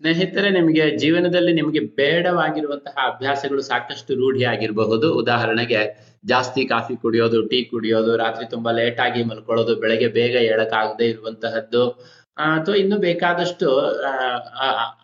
ಸ್ನೇಹಿತರೆ, 0.00 0.50
ನಿಮಗೆ 0.50 0.96
ಜೀವನದಲ್ಲಿ 0.96 1.52
ನಿಮಗೆ 1.52 1.80
ಬೇಡವಾಗಿರುವಂತಹ 1.80 2.96
ಅಭ್ಯಾಸಗಳು 3.06 3.62
ಸಾಕಷ್ಟು 3.62 4.14
ರೂಢಿ 4.14 4.44
ಆಗಿರಬಹುದು. 4.44 5.12
ಉದಾಹರಣೆಗೆ, 5.12 5.80
ಜಾಸ್ತಿ 6.24 6.62
ಕಾಫಿ 6.64 6.96
ಕುಡಿಯೋದು, 6.96 7.38
ಟೀ 7.48 7.64
ಕುಡಿಯೋದು, 7.64 8.16
ರಾತ್ರಿ 8.16 8.50
ತುಂಬಾ 8.50 8.72
ಲೇಟ್ 8.72 9.00
ಆಗಿ 9.00 9.22
ಮಲ್ಕೊಳ್ಳೋದು, 9.22 9.74
ಬೆಳಗ್ಗೆ 9.76 10.08
ಬೇಗ 10.08 10.34
ಏಳಕ್ಕಾಗದೆ 10.34 11.06
ಇರುವಂತಹದ್ದು 11.06 11.82
ಅಥವಾ 12.38 12.74
ಇನ್ನು 12.74 12.98
ಬೇಕಾದಷ್ಟು 12.98 13.80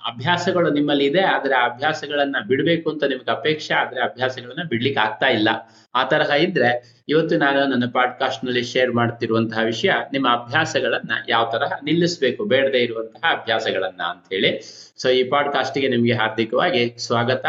ಅಭ್ಯಾಸಗಳು 0.06 0.70
ನಿಮ್ಮಲ್ಲಿ 0.70 1.04
ಇದೆ, 1.04 1.20
ಆದ್ರೆ 1.20 1.54
ಆ 1.54 1.74
ಅಭ್ಯಾಸಗಳನ್ನ 1.74 2.36
ಬಿಡ್ಬೇಕು 2.46 2.90
ಅಂತ 2.90 3.04
ನಿಮ್ಗೆ 3.04 3.30
ಅಪೇಕ್ಷೆ, 3.30 3.74
ಆದ್ರೆ 3.74 4.02
ಅಭ್ಯಾಸಗಳನ್ನ 4.02 4.68
ಬಿಡ್ಲಿಕ್ಕೆ 4.68 5.00
ಆಗ್ತಾ 5.00 5.26
ಇಲ್ಲ. 5.26 5.48
ಆ 5.94 6.04
ತರಹ 6.04 6.30
ಇದ್ರೆ 6.30 7.02
ಇವತ್ತು 7.08 7.38
ನಾನು 7.38 7.66
ನನ್ನ 7.66 7.84
ಪಾಡ್ಕಾಸ್ಟ್ನಲ್ಲಿ 7.92 8.64
ಶೇರ್ 8.64 8.92
ಮಾಡ್ತಿರುವಂತಹ 8.92 9.58
ವಿಷಯ, 9.64 9.90
ನಿಮ್ಮ 10.12 10.28
ಅಭ್ಯಾಸಗಳನ್ನ 10.32 11.10
ಯಾವ 11.28 11.50
ತರಹ 11.52 11.72
ನಿಲ್ಲಿಸಬೇಕು, 11.84 12.44
ಬೇಡದೆ 12.44 12.78
ಇರುವಂತಹ 12.78 13.32
ಅಭ್ಯಾಸಗಳನ್ನ 13.32 14.02
ಅಂತ 14.02 14.24
ಹೇಳಿ 14.32 14.62
ಸೊ 14.96 15.08
ಈ 15.08 15.24
ಪಾಡ್ಕಾಸ್ಟ್ಗೆ 15.24 15.88
ನಿಮ್ಗೆ 15.88 16.12
ಹಾರ್ದಿಕವಾಗಿ 16.12 16.94
ಸ್ವಾಗತ. 16.98 17.44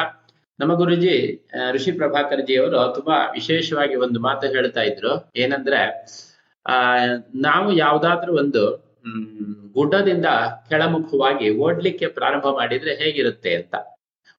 ನಮ್ಮ 0.60 0.74
ಗುರುಜಿ 0.74 1.48
ಋಷಿ 1.72 1.91
ಪ್ರಭಾಕರ್ 1.91 2.41
ಜಿ 2.41 2.55
ಅವರು 2.58 2.94
ತುಂಬಾ 2.96 3.32
ವಿಶೇಷವಾಗಿ 3.32 3.96
ಒಂದು 3.96 4.20
ಮಾತು 4.20 4.48
ಹೇಳ್ತಾ 4.48 4.82
ಇದ್ರು. 4.82 5.32
ಏನಂದ್ರೆ, 5.36 6.05
ಆ, 6.66 6.98
ನಾವು 7.36 7.74
ಯಾವ್ದಾದ್ರೂ 7.74 8.38
ಒಂದು 8.38 8.85
ಗುಡ್ಡದಿಂದ 9.73 10.26
ಕೆಳಮುಖವಾಗಿ 10.70 11.50
ಓಡ್ಲಿಕ್ಕೆ 11.50 12.08
ಪ್ರಾರಂಭ 12.08 12.44
ಮಾಡಿದ್ರೆ 12.44 12.96
ಹೇಗಿರುತ್ತೆ 12.96 13.55
ಅಂತ. 13.55 13.76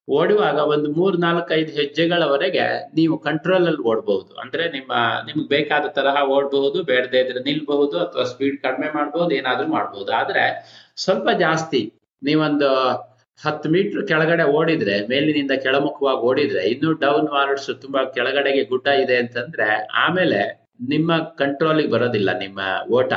ಓಡುವಾಗ 0.09 0.55
ಒಂದು 0.55 0.91
ಮೂರ್ 0.91 1.19
ನಾಲ್ಕೈದು 1.19 1.71
ಹೆಜ್ಜೆಗಳವರೆಗೆ 1.71 2.91
ನೀವು 2.95 3.19
ಕಂಟ್ರೋಲ್ 3.19 3.65
ಅಲ್ಲಿ 3.65 3.81
ಓಡಬಹುದು. 3.81 4.35
ಅಂದ್ರೆ 4.35 4.71
ನಿಮ್ಮ, 4.71 4.93
ನಿಮ್ಗೆ 5.25 5.47
ಬೇಕಾದ 5.47 5.85
ತರಹ 5.87 6.23
ಓಡಬಹುದು, 6.23 6.83
ಬೇಡದೇ 6.83 7.19
ಇದ್ರೆ 7.19 7.43
ನಿಲ್ಬಹುದು, 7.43 7.99
ಅಥವಾ 7.99 8.23
ಸ್ಪೀಡ್ 8.23 8.61
ಕಡಿಮೆ 8.61 8.93
ಮಾಡಬಹುದು, 8.95 9.31
ಏನಾದ್ರೂ 9.31 9.67
ಮಾಡಬಹುದು. 9.67 10.11
ಆದ್ರೆ 10.11 10.43
ಸ್ವಲ್ಪ 10.95 11.29
ಜಾಸ್ತಿ 11.39 11.93
ನೀವೊಂದು 12.23 12.69
ಹತ್ತು 13.45 13.69
ಮೀಟರ್ 13.69 14.07
ಕೆಳಗಡೆ 14.07 14.43
ಓಡಿದ್ರೆ, 14.43 15.07
ಮೇಲಿನಿಂದ 15.07 15.51
ಕೆಳಮುಖವಾಗಿ 15.51 16.17
ಓಡಿದ್ರೆ, 16.17 16.63
ಇನ್ನು 16.63 16.93
ಡೌನ್ 16.93 17.29
ವಾರ್ಡ್ಸ್ 17.29 17.81
ತುಂಬಾ 17.81 18.05
ಕೆಳಗಡೆಗೆ 18.05 18.63
ಗುಡ್ಡ 18.63 18.87
ಇದೆ 18.87 19.15
ಅಂತಂದ್ರೆ 19.15 19.87
ಆಮೇಲೆ 19.93 20.67
ನಿಮ್ಮ 20.87 21.17
ಕಂಟ್ರೋಲಿಗೆ 21.17 21.89
ಬರೋದಿಲ್ಲ 21.89 22.39
ನಿಮ್ಮ 22.39 22.59
ಓಟ. 22.91 23.13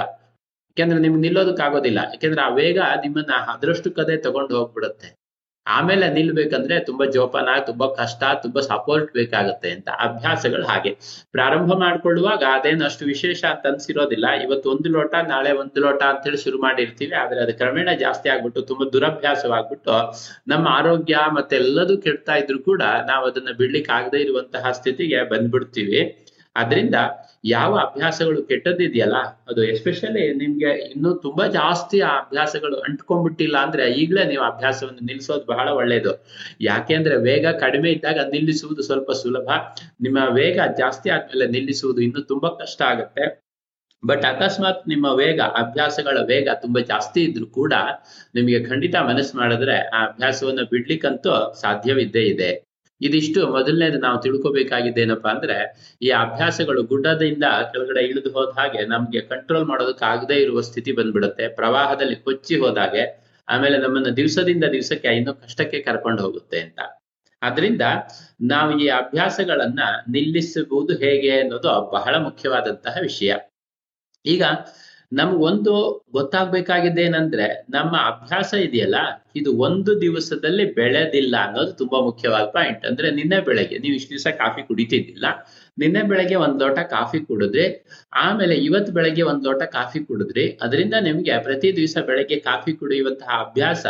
ಯಾಕೆಂದ್ರೆ 0.70 1.00
ನಿಮ್ಗೆ 1.00 1.20
ನಿಲ್ಲೋದಕ್ಕಾಗೋದಿಲ್ಲ 1.20 1.98
ಯಾಕೆಂದ್ರೆ 1.98 2.42
ಆ 2.42 2.54
ವೇಗ 2.54 2.78
ನಿಮ್ಮನ್ನ 2.78 3.32
ಅದರಷ್ಟು 3.52 3.90
ಕದೆ 3.90 4.16
ತಗೊಂಡು 4.16 4.58
ಹೋಗ್ಬಿಡುತ್ತೆ. 4.58 5.20
ಆಮೇಲೆ 5.66 6.08
ನಿಲ್ಬೇಕಂದ್ರೆ 6.08 6.80
ತುಂಬಾ 6.80 7.04
ಜೋಪಾನ, 7.04 7.48
ತುಂಬಾ 7.66 7.86
ಕಷ್ಟ, 7.94 8.22
ತುಂಬಾ 8.42 8.60
ಸಪೋರ್ಟ್ 8.60 9.12
ಬೇಕಾಗುತ್ತೆ 9.12 9.70
ಅಂತ 9.70 9.88
ಅಭ್ಯಾಸಗಳು 9.88 10.66
ಹಾಗೆ. 10.66 10.96
ಪ್ರಾರಂಭ 11.32 11.72
ಮಾಡ್ಕೊಳ್ಳುವಾಗ 11.72 12.42
ಅದೇನು 12.52 12.84
ಅಷ್ಟು 12.84 13.04
ವಿಶೇಷ 13.04 13.44
ಅಂತ 13.44 13.66
ಅನ್ಸಿರೋದಿಲ್ಲ. 13.66 14.26
ಇವತ್ತು 14.44 14.70
ಒಂದು 14.70 14.88
ಲೋಟ, 14.88 15.14
ನಾಳೆ 15.14 15.52
ಒಂದು 15.52 15.80
ಲೋಟ 15.80 16.02
ಅಂತ 16.02 16.24
ಹೇಳಿ 16.24 16.36
ಶುರು 16.36 16.60
ಮಾಡಿರ್ತೀವಿ. 16.60 17.14
ಆದ್ರೆ 17.14 17.40
ಅದು 17.40 17.54
ಕ್ರಮೇಣ 17.54 17.88
ಜಾಸ್ತಿ 17.98 18.28
ಆಗ್ಬಿಟ್ಟು, 18.28 18.62
ತುಂಬಾ 18.62 18.90
ದುರಭ್ಯಾಸವಾಗ್ಬಿಟ್ಟು 18.92 20.14
ನಮ್ಮ 20.48 20.68
ಆರೋಗ್ಯ 20.68 21.18
ಮತ್ತೆ 21.32 21.56
ಎಲ್ಲದೂ 21.56 21.96
ಕೆಡ್ತಾ 21.98 22.34
ಇದ್ರು 22.34 22.62
ಕೂಡ 22.62 22.82
ನಾವು 22.82 23.26
ಅದನ್ನ 23.26 23.48
ಬಿಡ್ಲಿಕ್ಕೆ 23.58 23.92
ಆಗದೆ 23.92 24.20
ಇರುವಂತಹ 24.20 24.70
ಸ್ಥಿತಿಗೆ 24.70 25.30
ಬಂದ್ಬಿಡ್ತೀವಿ. 25.30 26.26
ಅದರಿಂದ 26.56 26.94
ಯಾವ 27.44 27.78
ಅಭ್ಯಾಸಗಳು 27.78 28.42
ಕೆಟ್ಟದಿದೆಯಲ್ಲ 28.42 29.14
ಅದು 29.48 29.64
ಎಸ್ಪೆಷಲಿ 29.64 30.34
ನಿಮ್ಗೆ 30.34 30.70
ಇನ್ನೂ 30.90 31.14
ತುಂಬಾ 31.14 31.46
ಜಾಸ್ತಿ 31.46 32.00
ಆ 32.00 32.18
ಅಭ್ಯಾಸಗಳು 32.18 32.76
ಅಂಟ್ಕೊಂಡ್ಬಿಟ್ಟಿಲ್ಲ 32.76 33.56
ಅಂದ್ರೆ 33.58 33.90
ಈಗಲೇ 33.92 34.24
ನೀವು 34.24 34.42
ಅಭ್ಯಾಸವನ್ನು 34.42 35.06
ನಿಲ್ಲಿಸೋದು 35.06 35.44
ಬಹಳ 35.44 35.68
ಒಳ್ಳೆಯದು 35.68 36.26
ಯಾಕೆಂದ್ರೆ 36.60 37.16
ವೇಗ 37.16 37.46
ಕಡಿಮೆ 37.46 37.90
ಇದ್ದಾಗ 37.90 38.18
ನಿಲ್ಲಿಸುವುದು 38.32 38.82
ಸ್ವಲ್ಪ 38.82 39.10
ಸುಲಭ. 39.10 39.50
ನಿಮ್ಮ 40.00 40.18
ವೇಗ 40.34 40.60
ಜಾಸ್ತಿ 40.78 41.10
ಆದ್ಮೇಲೆ 41.10 41.46
ನಿಲ್ಲಿಸುವುದು 41.46 42.00
ಇನ್ನೂ 42.00 42.20
ತುಂಬಾ 42.22 42.48
ಕಷ್ಟ 42.48 42.82
ಆಗುತ್ತೆ. 42.82 43.50
ಬಟ್ 44.04 44.24
ಅಕಸ್ಮಾತ್ 44.24 44.88
ನಿಮ್ಮ 44.88 45.06
ವೇಗ, 45.06 45.40
ಅಭ್ಯಾಸಗಳ 45.40 46.18
ವೇಗ 46.26 46.48
ತುಂಬಾ 46.62 46.80
ಜಾಸ್ತಿ 46.80 47.24
ಇದ್ರು 47.24 47.46
ಕೂಡ 47.46 47.74
ನಿಮಗೆ 48.34 48.64
ಖಂಡಿತ 48.64 48.94
ಮನಸ್ಸು 48.96 49.38
ಮಾಡಿದ್ರೆ 49.38 49.76
ಆ 49.76 50.06
ಅಭ್ಯಾಸವನ್ನ 50.06 50.60
ಬಿಡ್ಲಿಕ್ಕಂತೂ 50.70 51.54
ಸಾಧ್ಯವಿದ್ದೇ 51.60 52.20
ಇದೆ. 52.20 52.69
ಇದಿಷ್ಟು 53.00 53.48
ಮೊದಲನೇದು 53.48 53.98
ನಾವು 53.98 54.20
ತಿಳ್ಕೊಬೇಕಾಗಿದ್ದೇನಪ್ಪಾ 54.20 55.30
ಅಂದ್ರೆ, 55.30 55.56
ಈ 56.02 56.10
ಅಭ್ಯಾಸಗಳು 56.20 56.82
ಗುಡ್ಡದಿಂದ 56.82 57.44
ಕೆಳಗಡೆ 57.72 58.02
ಇಳಿದು 58.02 58.30
ಹೋದ 58.30 58.48
ಹಾಗೆ 58.58 58.86
ನಮ್ಗೆ 58.86 59.20
ಕಂಟ್ರೋಲ್ 59.22 59.64
ಮಾಡೋದಕ್ಕೆ 59.64 60.04
ಆಗದೆ 60.04 60.36
ಇರುವ 60.36 60.60
ಸ್ಥಿತಿ 60.60 60.92
ಬಂದ್ಬಿಡುತ್ತೆ. 60.92 61.48
ಪ್ರವಾಹದಲ್ಲಿ 61.54 62.16
ಕೊಚ್ಚಿ 62.24 62.56
ಹೋದಾಗೆ 62.56 63.04
ಆಮೇಲೆ 63.48 63.78
ನಮ್ಮನ್ನ 63.78 64.10
ದಿವಸದಿಂದ 64.10 64.64
ದಿವಸಕ್ಕೆ 64.72 65.08
ಇನ್ನೂ 65.16 65.34
ಕಷ್ಟಕ್ಕೆ 65.34 65.80
ಕರ್ಕೊಂಡು 65.80 66.22
ಹೋಗುತ್ತೆ 66.22 66.60
ಅಂತ. 66.60 66.80
ಆದ್ರಿಂದ 67.42 67.84
ನಾವು 68.42 68.80
ಈ 68.80 68.88
ಅಭ್ಯಾಸಗಳನ್ನ 68.94 69.80
ನಿಲ್ಲಿಸಬಹುದು 70.08 70.92
ಹೇಗೆ 70.96 71.40
ಅನ್ನೋದು 71.40 71.90
ಬಹಳ 71.90 72.14
ಮುಖ್ಯವಾದಂತಹ 72.18 72.96
ವಿಷಯ. 73.02 73.30
ಈಗ 74.24 74.42
ನಮ್ಗೊಂದು 75.12 75.72
ಗೊತ್ತಾಗ್ಬೇಕಾಗಿದ್ದೇನಂದ್ರೆ, 76.12 77.66
ನಮ್ಮ 77.70 77.96
ಅಭ್ಯಾಸ 77.96 78.54
ಇದೆಯಲ್ಲ, 78.54 78.94
ಇದು 79.36 79.56
ಒಂದು 79.58 80.00
ದಿವಸದಲ್ಲಿ 80.00 80.74
ಬೆಳೆದಿಲ್ಲ 80.74 81.36
ಅನ್ನೋದು 81.46 81.72
ತುಂಬಾ 81.72 82.00
ಮುಖ್ಯವಾದ 82.00 82.44
ಪಾಯಿಂಟ್ 82.44 82.86
ಅಂದ್ರೆ 82.86 83.10
ನಿನ್ನೆ 83.10 83.40
ಬೆಳಗ್ಗೆ, 83.40 83.78
ನೀವು 83.78 83.94
ಇಷ್ಟು 83.94 84.10
ದಿವಸ 84.10 84.26
ಕಾಫಿ 84.38 84.62
ಕುಡಿತಿದ್ದಿಲ್ಲ. 84.62 85.24
ನಿನ್ನೆ 85.78 86.02
ಬೆಳಗ್ಗೆ 86.02 86.34
ಒಂದ್ 86.34 86.62
ಲೋಟ 86.62 86.78
ಕಾಫಿ 86.78 87.20
ಕುಡಿದ್ರಿ, 87.20 87.66
ಆಮೇಲೆ 88.12 88.54
ಇವತ್ತು 88.54 88.92
ಬೆಳಗ್ಗೆ 88.92 89.22
ಒಂದ್ 89.22 89.44
ಲೋಟ 89.44 89.62
ಕಾಫಿ 89.62 90.00
ಕುಡಿದ್ರಿ, 90.04 90.58
ಅದರಿಂದ 90.62 90.94
ನಿಮ್ಗೆ 91.00 91.42
ಪ್ರತಿ 91.42 91.76
ದಿವಸ 91.76 91.96
ಬೆಳಗ್ಗೆ 92.06 92.40
ಕಾಫಿ 92.40 92.72
ಕುಡಿಯುವಂತಹ 92.72 93.40
ಅಭ್ಯಾಸ 93.40 93.86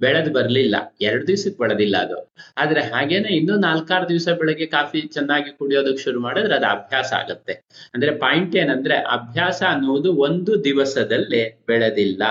ಬೆಳೆದು 0.00 0.32
ಬರ್ಲಿಲ್ಲ. 0.32 0.76
ಎರಡು 1.00 1.26
ದಿವಸಕ್ಕೆ 1.26 1.58
ಬೆಳೆದಿಲ್ಲ 1.58 1.96
ಅದು. 1.96 2.32
ಆದ್ರೆ 2.58 2.80
ಹಾಗೇನೆ 2.80 3.28
ಇನ್ನೂ 3.28 3.56
ನಾಲ್ಕಾರು 3.56 4.08
ದಿವಸ 4.08 4.28
ಬೆಳಗ್ಗೆ 4.28 4.66
ಕಾಫಿ 4.66 5.00
ಚೆನ್ನಾಗಿ 5.00 5.50
ಕುಡಿಯೋದಕ್ಕೆ 5.58 6.02
ಶುರು 6.02 6.20
ಮಾಡಿದ್ರೆ 6.20 6.54
ಅದು 6.54 6.66
ಅಭ್ಯಾಸ 6.66 7.12
ಆಗತ್ತೆ. 7.12 7.52
ಅಂದ್ರೆ 7.94 8.18
ಪಾಯಿಂಟ್ 8.18 8.56
ಏನಂದ್ರೆ 8.56 8.94
ಅಭ್ಯಾಸ 8.94 9.62
ಅನ್ನೋದು 9.68 10.12
ಒಂದು 10.12 10.64
ದಿವಸದಲ್ಲಿ 10.64 11.64
ಬೆಳೆದಿಲ್ಲ. 11.66 12.22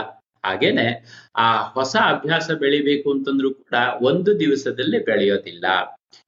ಹಾಗೇನೆ 0.45 0.87
ಆ 1.35 1.63
ಹೊಸ 1.63 1.95
ಅಭ್ಯಾಸ 2.07 2.51
ಬೆಳಿಬೇಕು 2.51 3.11
ಅಂತಂದ್ರೂ 3.11 3.53
ಕೂಡ 3.53 3.77
ಒಂದು 4.01 4.39
ದಿವಸದಲ್ಲಿ 4.39 5.05
ಬೆಳೆಯೋದಿಲ್ಲ. 5.05 5.65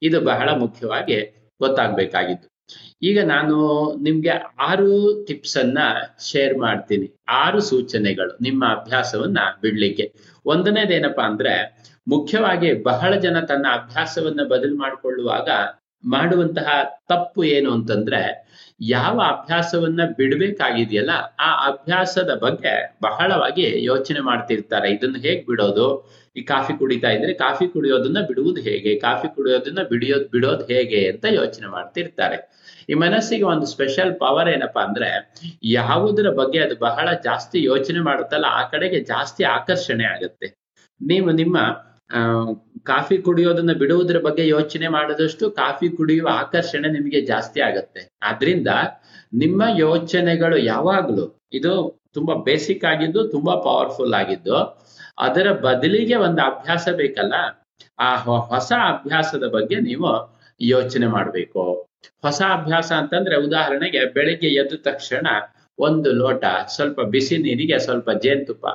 ಇದು 0.02 0.20
ಬಹಳ 0.20 0.48
ಮುಖ್ಯವಾಗಿ 0.50 1.16
ಗೊತ್ತಾಗ್ಬೇಕಾಗಿತ್ತು 1.60 2.48
ಈಗ 3.02 3.24
ನಾನು 3.24 3.56
ನಿಮ್ಗೆ 4.02 4.28
ಆರು 4.58 4.88
ಟಿಪ್ಸ್ 5.28 5.56
ಅನ್ನ 5.56 5.78
ಶೇರ್ 6.30 6.58
ಮಾಡ್ತೀನಿ. 6.58 7.20
ಆರು 7.28 7.60
ಸೂಚನೆಗಳು 7.60 8.38
ನಿಮ್ಮ 8.42 8.64
ಅಭ್ಯಾಸವನ್ನ 8.66 9.38
ಬಿಡ್ಲಿಕ್ಕೆ. 9.60 10.12
ಒಂದನೇದೇನಪ್ಪಾ 10.46 11.24
ಅಂದ್ರೆ 11.24 11.54
ಮುಖ್ಯವಾಗಿ 12.08 12.82
ಬಹಳ 12.82 13.12
ಜನ 13.16 13.40
ತನ್ನ 13.40 13.66
ಅಭ್ಯಾಸವನ್ನ 13.72 14.40
ಬದಲು 14.48 14.76
ಮಾಡಿಕೊಳ್ಳುವಾಗ 14.76 15.48
ಮಾಡುವಂತಹ 16.04 16.68
ತಪ್ಪು 17.08 17.44
ಏನು 17.44 17.72
ಅಂತಂದ್ರೆ, 17.72 18.52
ಯಾವ 18.80 19.20
ಅಭ್ಯಾಸವನ್ನ 19.20 20.00
ಬಿಡ್ಬೇಕಾಗಿದೆಯಲ್ಲ, 20.16 21.10
ಆ 21.40 21.66
ಅಭ್ಯಾಸದ 21.66 22.38
ಬಗ್ಗೆ 22.42 22.98
ಬಹಳವಾಗಿ 23.02 23.84
ಯೋಚನೆ 23.84 24.20
ಮಾಡ್ತಿರ್ತಾರೆ. 24.20 24.90
ಇದನ್ನ 24.90 25.16
ಹೇಗ್ 25.16 25.46
ಬಿಡೋದು? 25.46 26.10
ಈ 26.36 26.42
ಕಾಫಿ 26.42 26.78
ಕುಡಿತಾ 26.78 27.10
ಇದ್ರೆ 27.10 27.32
ಕಾಫಿ 27.32 27.68
ಕುಡಿಯೋದನ್ನ 27.68 28.20
ಬಿಡುವುದು 28.26 28.60
ಹೇಗೆ? 28.60 28.98
ಕಾಫಿ 28.98 29.34
ಕುಡಿಯೋದನ್ನ 29.34 29.78
ಬಿಡಿಯೋದ್, 29.88 30.28
ಬಿಡೋದು 30.28 30.64
ಹೇಗೆ 30.64 31.10
ಅಂತ 31.10 31.24
ಯೋಚನೆ 31.24 31.66
ಮಾಡ್ತಿರ್ತಾರೆ. 31.66 32.62
ಈ 32.88 32.94
ಮನಸ್ಸಿಗೆ 32.94 33.42
ಒಂದು 33.42 33.66
ಸ್ಪೆಷಲ್ 33.66 34.14
ಪವರ್ 34.14 34.48
ಏನಪ್ಪಾ 34.48 34.82
ಅಂದ್ರೆ, 34.82 35.34
ಯಾವುದರ 35.62 36.30
ಬಗ್ಗೆ 36.30 36.58
ಅದು 36.58 36.76
ಬಹಳ 36.76 37.08
ಜಾಸ್ತಿ 37.24 37.62
ಯೋಚನೆ 37.62 38.00
ಮಾಡುತ್ತಲ್ಲ, 38.00 38.44
ಆ 38.48 38.68
ಕಡೆಗೆ 38.68 39.00
ಜಾಸ್ತಿ 39.00 39.44
ಆಕರ್ಷಣೆ 39.44 40.04
ಆಗುತ್ತೆ. 40.04 40.62
ನೀವು 41.00 41.30
ನಿಮ್ಮ 41.30 41.58
ಕಾಫಿ 42.84 43.18
ಕುಡಿಯೋದನ್ನ 43.18 43.72
ಬಿಡುವುದರ 43.72 44.18
ಬಗ್ಗೆ 44.18 44.48
ಯೋಚನೆ 44.48 44.88
ಮಾಡಿದಷ್ಟು 44.88 45.50
ಕಾಫಿ 45.50 45.88
ಕುಡಿಯುವ 45.96 46.28
ಆಕರ್ಷಣೆ 46.32 46.88
ನಿಮಗೆ 46.88 47.20
ಜಾಸ್ತಿ 47.20 47.60
ಆಗತ್ತೆ. 47.60 48.08
ಆದ್ರಿಂದ 48.22 48.68
ನಿಮ್ಮ 49.34 49.62
ಯೋಚನೆಗಳು 49.78 50.56
ಯಾವಾಗ್ಲೂ 50.56 51.48
ಇದು 51.52 52.02
ತುಂಬಾ 52.14 52.34
ಬೇಸಿಕ್ 52.34 52.84
ಆಗಿದ್ದು 52.84 53.28
ತುಂಬಾ 53.28 53.54
ಪವರ್ಫುಲ್ 53.56 54.14
ಆಗಿದ್ದು 54.14 54.56
ಅದರ 55.18 55.52
ಬದಲಿಗೆ 55.52 56.16
ಒಂದು 56.16 56.42
ಅಭ್ಯಾಸ 56.42 56.88
ಬೇಕಲ್ಲ? 56.88 57.34
ಆ 57.98 58.16
ಹೊಸ 58.16 58.72
ಅಭ್ಯಾಸದ 58.88 59.44
ಬಗ್ಗೆ 59.48 59.76
ನೀವು 59.76 60.40
ಯೋಚನೆ 60.60 61.06
ಮಾಡ್ಬೇಕು. 61.06 61.62
ಹೊಸ 62.22 62.42
ಅಭ್ಯಾಸ 62.52 62.92
ಅಂತಂದ್ರೆ 62.92 63.36
ಉದಾಹರಣೆಗೆ 63.36 64.12
ಬೆಳಿಗ್ಗೆ 64.12 64.48
ಎದ್ದ 64.48 64.74
ತಕ್ಷಣ 64.82 65.26
ಒಂದು 65.82 66.12
ಲೋಟ 66.12 66.44
ಸ್ವಲ್ಪ 66.66 67.00
ಬಿಸಿ 67.00 67.36
ನೀರಿಗೆ 67.38 67.78
ಸ್ವಲ್ಪ 67.78 68.10
ಜೇನುತುಪ್ಪ, 68.10 68.66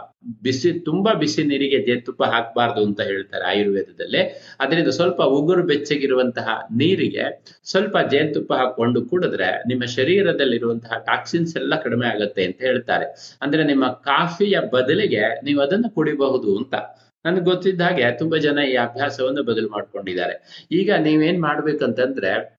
ಬಿಸಿ, 0.41 0.69
ತುಂಬಾ 0.79 1.13
ಬಿಸಿ 1.13 1.43
ನೀರಿಗೆ 1.43 1.79
ಜೇನುತುಪ್ಪ 1.85 2.23
ಹಾಕಬಾರ್ದು 2.23 2.81
ಅಂತ 2.85 3.01
ಹೇಳ್ತಾರೆ 3.01 3.45
ಆಯುರ್ವೇದದಲ್ಲಿ. 3.45 4.21
ಅದರಿಂದ 4.59 4.87
ಸ್ವಲ್ಪ 4.87 5.21
ಉಗುರು 5.21 5.63
ಬೆಚ್ಚಗಿರುವಂತಹ 5.63 6.47
ನೀರಿಗೆ 6.71 7.25
ಸ್ವಲ್ಪ 7.63 7.97
ಜೇನುತುಪ್ಪ 8.11 8.53
ಹಾಕೊಂಡು 8.53 9.01
ಕುಡಿದ್ರೆ 9.01 9.51
ನಿಮ್ಮ 9.67 9.83
ಶರೀರದಲ್ಲಿರುವಂತಹ 9.85 10.97
ಟಾಕ್ಸಿನ್ಸ್ 11.05 11.55
ಎಲ್ಲ 11.57 11.75
ಕಡಿಮೆ 11.81 12.07
ಆಗುತ್ತೆ 12.07 12.43
ಅಂತ 12.43 12.59
ಹೇಳ್ತಾರೆ. 12.61 13.07
ಅಂದ್ರೆ 13.41 13.63
ನಿಮ್ಮ 13.63 13.87
ಕಾಫಿಯ 13.87 14.59
ಬದಲಿಗೆ 14.73 15.23
ನೀವು 15.43 15.61
ಅದನ್ನು 15.61 15.95
ಕುಡಿಬಹುದು 15.95 16.57
ಅಂತ. 16.57 16.75
ನನ್ಗೆ 17.25 17.43
ಗೊತ್ತಿದ್ದ 17.43 17.81
ಹಾಗೆ 17.81 18.17
ತುಂಬಾ 18.17 18.37
ಜನ 18.37 18.59
ಈ 18.71 18.75
ಅಭ್ಯಾಸವನ್ನು 18.75 19.43
ಬದಲು 19.43 19.69
ಮಾಡ್ಕೊಂಡಿದ್ದಾರೆ. 19.69 20.35
ಈಗ 20.71 20.91
ನೀವೇನ್ 20.99 21.39
ಮಾಡ್ಬೇಕಂತಂದ್ರೆ 21.41 22.56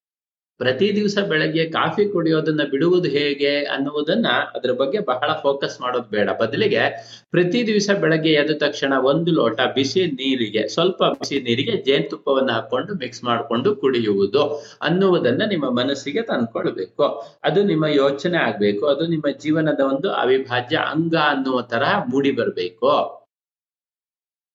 ಪ್ರತಿ 0.61 0.87
ದಿವಸ 0.97 1.19
ಬೆಳಗ್ಗೆ 1.29 1.65
ಕಾಫಿ 1.71 2.05
ಕುಡಿಯೋದನ್ನ 2.13 2.61
ಬಿಡುವುದು 2.71 3.09
ಹೇಗೆ 3.09 3.65
ಅನ್ನುವುದನ್ನ 3.65 4.27
ಅದ್ರ 4.27 4.73
ಬಗ್ಗೆ 4.73 4.99
ಬಹಳ 4.99 5.33
ಫೋಕಸ್ 5.33 5.81
ಮಾಡೋದು 5.81 6.09
ಬೇಡ. 6.11 6.29
ಬದಲಿಗೆ 6.41 6.83
ಪ್ರತಿ 7.31 7.67
ದಿವಸ 7.67 7.91
ಬೆಳಗ್ಗೆ 8.01 8.33
ಎದ್ದ 8.33 8.51
ತಕ್ಷಣ 8.59 8.93
ಒಂದು 9.03 9.33
ಲೋಟ 9.33 9.61
ಬಿಸಿ 9.75 10.07
ನೀರಿಗೆ, 10.07 10.69
ಸ್ವಲ್ಪ 10.69 11.03
ಬಿಸಿ 11.05 11.41
ನೀರಿಗೆ 11.41 11.77
ಜೇನುತುಪ್ಪವನ್ನು 11.83 12.53
ಹಾಕೊಂಡು 12.53 12.95
ಮಿಕ್ಸ್ 12.95 13.25
ಮಾಡಿಕೊಂಡು 13.25 13.77
ಕುಡಿಯುವುದು 13.77 14.43
ಅನ್ನುವುದನ್ನ 14.83 15.43
ನಿಮ್ಮ 15.49 15.71
ಮನಸ್ಸಿಗೆ 15.81 16.23
ತಂದ್ಕೊಳ್ಬೇಕು. 16.23 17.07
ಅದು 17.45 17.63
ನಿಮ್ಮ 17.63 17.87
ಯೋಚನೆ 17.87 18.39
ಆಗ್ಬೇಕು, 18.39 18.87
ಅದು 18.87 19.07
ನಿಮ್ಮ 19.07 19.27
ಜೀವನದ 19.39 19.81
ಒಂದು 19.81 20.11
ಅವಿಭಾಜ್ಯ 20.11 20.77
ಅಂಗ 20.77 21.15
ಅನ್ನುವ 21.15 21.61
ತರಹ 21.61 21.95
ಮೂಡಿ 22.11 22.31
ಬರ್ಬೇಕು. 22.31 23.18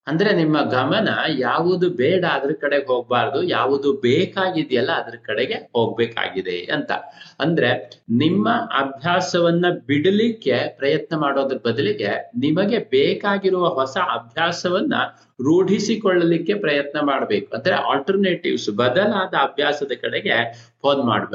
ಅಂದ್ರೆ 0.07 0.33
ನಿಮ್ಮ 0.33 0.61
ಗಮನ 0.61 1.07
ಯಾವುದು 1.37 1.89
ಬೇಡ 1.89 2.25
ಅದ್ರ 2.25 2.51
ಕಡೆಗೆ 2.61 2.85
ಹೋಗ್ಬಾರ್ದು, 2.85 3.43
ಯಾವುದು 3.43 3.93
ಬೇಕಾಗಿದೆಯಲ್ಲ 3.93 4.91
ಅದ್ರ 4.91 5.15
ಕಡೆಗೆ 5.23 5.53
ಹೋಗ್ಬೇಕಾಗಿದೆ 5.53 6.57
ಅಂತ. 6.73 6.91
ಅಂದ್ರೆ 7.39 8.01
ನಿಮ್ಮ 8.09 8.49
ಅಭ್ಯಾಸವನ್ನ 8.51 9.65
ಬಿಡಲಿಕ್ಕೆ 9.85 10.75
ಪ್ರಯತ್ನ 10.77 11.15
ಮಾಡೋದ್ರ 11.15 11.57
ಬದಲಿಗೆ 11.65 12.31
ನಿಮಗೆ 12.37 12.77
ಬೇಕಾಗಿರುವ 12.77 13.67
ಹೊಸ 13.69 13.97
ಅಭ್ಯಾಸವನ್ನ 13.97 14.93
ರೂಢಿಸಿಕೊಳ್ಳಲಿಕ್ಕೆ 15.41 16.53
ಪ್ರಯತ್ನ 16.53 16.99
ಮಾಡಬೇಕು. 17.01 17.55
ಅಂದ್ರೆ 17.55 17.75
ಆಲ್ಟರ್ನೇಟಿವ್ಸ್ 17.75 18.69
ಬದಲಾದ 18.69 19.33
ಅಭ್ಯಾಸದ 19.41 19.91
ಕಡೆಗೆ 20.01 20.53
ಫೋನ್ 20.81 21.03
ಮಾಡ್ 21.03 21.27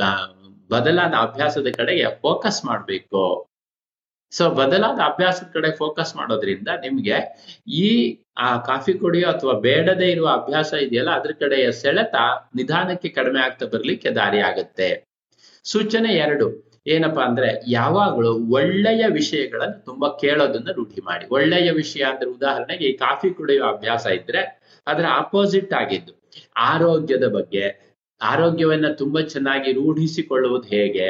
ಬದಲಾದ 0.70 1.14
ಅಭ್ಯಾಸದ 1.18 1.66
ಕಡೆಗೆ 1.76 2.04
ಫೋಕಸ್ 2.22 2.64
ಮಾಡಬೇಕು. 2.64 3.48
ಸೊ 4.32 4.44
ಬದಲಾದ 4.50 4.98
ಅಭ್ಯಾಸದ 5.04 5.48
ಕಡೆ 5.52 5.68
ಫೋಕಸ್ 5.76 6.12
ಮಾಡೋದ್ರಿಂದ 6.16 6.70
ನಿಮ್ಗೆ 6.82 7.18
ಈ, 7.82 7.88
ಆ 8.38 8.48
ಕಾಫಿ 8.60 8.92
ಕುಡಿಯೋ 8.92 9.28
ಅಥವಾ 9.30 9.54
ಬೇಡದೇ 9.60 10.08
ಇರುವ 10.10 10.28
ಅಭ್ಯಾಸ 10.30 10.70
ಇದೆಯಲ್ಲ, 10.86 11.10
ಅದ್ರ 11.10 11.32
ಕಡೆಯ 11.32 11.66
ಸೆಳೆತ 11.72 12.16
ನಿಧಾನಕ್ಕೆ 12.56 13.08
ಕಡಿಮೆ 13.08 13.40
ಆಗ್ತಾ 13.40 13.66
ಬರ್ಲಿಕ್ಕೆ 13.66 14.10
ದಾರಿ 14.10 14.40
ಆಗುತ್ತೆ. 14.40 14.88
ಸೂಚನೆ 15.64 16.10
ಎರಡು, 16.14 16.46
ಏನಪ್ಪಾ 16.86 17.22
ಅಂದ್ರೆ 17.24 17.48
ಯಾವಾಗಲೂ 17.70 18.32
ಒಳ್ಳೆಯ 18.50 19.04
ವಿಷಯಗಳನ್ನು 19.10 19.78
ತುಂಬಾ 19.84 20.08
ಕೇಳೋದನ್ನ 20.20 20.70
ರೂಢಿ 20.70 21.00
ಮಾಡಿ. 21.00 21.24
ಒಳ್ಳೆಯ 21.30 21.70
ವಿಷಯ 21.72 22.02
ಅಂದ್ರೆ 22.02 22.28
ಉದಾಹರಣೆಗೆ 22.30 22.84
ಈ 22.84 22.94
ಕಾಫಿ 22.96 23.30
ಕುಡಿಯುವ 23.30 23.66
ಅಭ್ಯಾಸ 23.72 24.06
ಇದ್ರೆ 24.20 24.42
ಅದರ 24.86 25.06
ಅಪೋಸಿಟ್ 25.16 25.72
ಆಗಿದ್ದು, 25.72 26.12
ಆರೋಗ್ಯದ 26.70 27.26
ಬಗ್ಗೆ 27.28 27.64
ಆರೋಗ್ಯವನ್ನ 28.20 28.92
ತುಂಬಾ 28.92 29.20
ಚೆನ್ನಾಗಿ 29.20 29.72
ರೂಢಿಸಿಕೊಳ್ಳುವುದು 29.72 30.68
ಹೇಗೆ? 30.68 31.06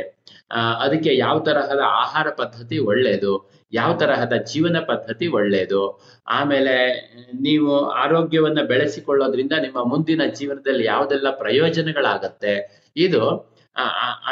ಅದಕ್ಕೆ 0.80 1.16
ಯಾವ 1.16 1.38
ತರಹದ 1.38 1.82
ಆಹಾರ 1.84 2.30
ಪದ್ಧತಿ 2.30 2.78
ಒಳ್ಳೆಯದು 2.78 3.50
ಯಾವ 3.72 3.96
ತರಹದ 3.96 4.32
ಜೀವನ 4.32 4.78
ಪದ್ಧತಿ 4.80 5.26
ಒಳ್ಳೆಯದು 5.26 5.82
ಆಮೇಲೆ 6.28 6.74
ನೀವು 7.40 7.84
ಆರೋಗ್ಯವನ್ನ 7.86 8.62
ಬೆಳೆಸಿಕೊಳ್ಳೋದ್ರಿಂದ 8.62 9.52
ನಿಮ್ಮ 9.52 9.84
ಮುಂದಿನ 9.84 10.22
ಜೀವನದಲ್ಲಿ 10.38 10.84
ಯಾವುದೆಲ್ಲ 10.84 11.30
ಪ್ರಯೋಜನಗಳಾಗತ್ತೆ? 11.30 12.54
ಇದು 12.96 13.22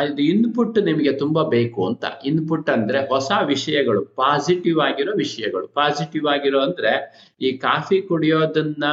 ಇದು 0.04 0.22
ಇನ್ಪುಟ್ 0.22 0.78
ನಿಮಗೆ 0.78 1.18
ತುಂಬಾ 1.18 1.42
ಬೇಕು 1.42 1.86
ಅಂತ. 1.86 2.04
ಇನ್ಪುಟ್ 2.24 2.70
ಅಂದ್ರೆ 2.70 3.08
ಹೊಸ 3.08 3.30
ವಿಷಯಗಳು 3.44 4.04
ಪಾಸಿಟಿವ್ 4.04 4.80
ಆಗಿರೋ 4.80 5.12
ವಿಷಯಗಳು. 5.12 5.68
ಪಾಸಿಟಿವ್ 5.68 6.26
ಆಗಿರೋ 6.26 6.60
ಅಂದ್ರೆ 6.60 6.92
ಈ 7.40 7.56
ಕಾಫಿ 7.56 8.02
ಕುಡಿಯೋದನ್ನ 8.02 8.84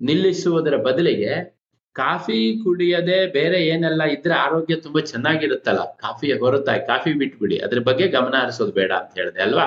ನಿಲ್ಲಿಸುವುದರ 0.00 0.76
ಬದಲಿಗೆ 0.76 1.57
ಕಾಫಿ 1.98 2.38
ಕುಡಿಯದೆ 2.62 3.18
ಬೇರೆ 3.32 3.58
ಏನೆಲ್ಲ 3.66 4.02
ಇದ್ರೆ 4.14 4.34
ಆರೋಗ್ಯ 4.44 4.76
ತುಂಬಾ 4.76 5.00
ಚೆನ್ನಾಗಿರುತ್ತಲ್ಲ? 5.10 5.82
ಕಾಫಿ 6.00 6.28
ಹೊರತಾಗಿ 6.42 6.82
ಕಾಫಿ 6.86 7.12
ಬಿಟ್ಬಿಡಿ. 7.12 7.58
ಅದ್ರ 7.58 7.78
ಬಗ್ಗೆ 7.80 8.06
ಗಮನ 8.08 8.34
ಹರಿಸೋದು 8.42 8.72
ಬೇಡ 8.72 8.92
ಅಂತ 8.92 9.12
ಹೇಳಿದೆ, 9.18 9.40
ಅಲ್ವಾ? 9.42 9.66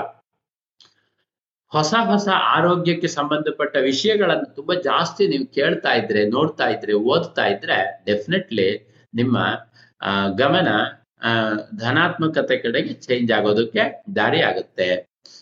ಹೊಸ 1.71 1.93
ಹೊಸ 2.05 2.27
ಆರೋಗ್ಯಕ್ಕೆ 2.55 3.09
ಸಂಬಂಧಪಟ್ಟ 3.17 3.75
ವಿಷಯಗಳನ್ನು 3.81 4.47
ತುಂಬಾ 4.55 4.75
ಜಾಸ್ತಿ 4.89 5.23
ನೀವು 5.27 5.45
ಕೇಳ್ತಾ 5.57 5.91
ಇದ್ರೆ, 5.93 6.21
ನೋಡ್ತಾ 6.29 6.65
ಇದ್ರೆ, 6.69 6.93
ಓದ್ತಾ 7.11 7.45
ಇದ್ರೆ 7.45 7.77
ಡೆಫಿನೆಟ್ಲಿ 8.05 8.69
ನಿಮ್ಮ 9.13 9.37
ಗಮನ 10.37 10.69
ಧನಾತ್ಮಕತೆ 11.77 12.55
ಕಡೆಗೆ 12.57 12.93
ಚೇಂಜ್ 13.05 13.31
ಆಗೋದಕ್ಕೆ 13.31 13.83
ದಾರಿ 14.15 14.41
ಆಗುತ್ತೆ 14.41 14.87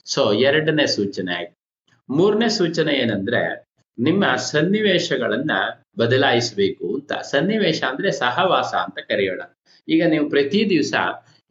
ಸೊ 0.06 0.22
ಎರಡನೇ 0.48 0.86
ಸೂಚನೆ. 0.96 1.38
ಮೂರನೇ 2.10 2.50
ಸೂಚನೆ 2.50 2.94
ಏನಂದ್ರೆ 2.94 3.42
ನಿಮ್ಮ 4.08 4.24
ಸನ್ನಿವೇಶಗಳನ್ನ 4.52 5.54
ಬದಲಾಯಿಸಬೇಕು 6.02 6.86
ಅಂತ. 6.98 7.12
ಸನ್ನಿವೇಶ 7.32 7.80
ಅಂದ್ರೆ 7.92 8.10
ಸಹವಾಸ 8.22 8.72
ಅಂತ 8.86 9.00
ಕರೆಯೋಣ. 9.10 9.42
ಈಗ 9.88 10.02
ನೀವು 10.14 10.26
ಪ್ರತಿ 10.30 10.60
ದಿವಸ 10.70 10.94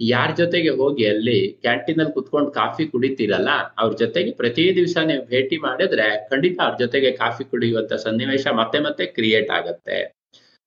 ಯಾರ 0.00 0.28
ಜೊತೆಗೆ 0.40 0.72
ಹೋಗಿ 0.80 1.04
ಅಲ್ಲಿ 1.06 1.38
ಕ್ಯಾಂಟೀನ್ 1.64 2.00
ಅಲ್ಲಿ 2.00 2.14
ಕುತ್ಕೊಂಡು 2.14 2.50
ಕಾಫಿ 2.50 2.84
ಕುಡಿತೀರಲ್ಲ, 2.86 3.50
ಅವ್ರ 3.80 3.92
ಜೊತೆಗೆ 4.02 4.30
ಪ್ರತಿ 4.32 4.64
ದಿವಸ 4.76 4.96
ನೀವು 5.10 5.22
ಭೇಟಿ 5.32 5.56
ಮಾಡಿದ್ರೆ 5.56 6.06
ಖಂಡಿತ 6.30 6.56
ಅವ್ರ 6.66 6.76
ಜೊತೆಗೆ 6.78 7.10
ಕಾಫಿ 7.22 7.44
ಕುಡಿಯುವಂತ 7.44 7.94
ಸನ್ನಿವೇಶ 8.04 8.46
ಮತ್ತೆ 8.60 8.80
ಮತ್ತೆ 8.86 9.06
ಕ್ರಿಯೇಟ್ 9.16 9.50
ಆಗತ್ತೆ. 9.50 9.98